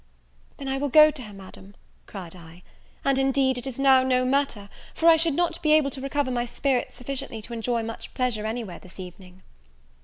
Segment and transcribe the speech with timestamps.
[0.57, 1.75] "Then I will go to her, Madam,"
[2.07, 2.63] cried I;
[3.05, 6.31] "and, indeed, it is now no matter, for I should not be able to recover
[6.31, 9.43] my spirits sufficiently to enjoy much pleasure any where this evening."